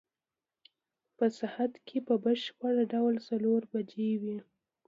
[1.17, 4.37] په ساعت کې په بشپړ ډول څلور بجې وې.